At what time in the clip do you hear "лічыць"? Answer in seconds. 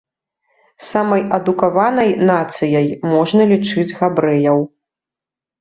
3.53-3.89